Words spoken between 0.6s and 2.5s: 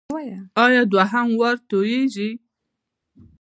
ایا دوهم وار توییږي؟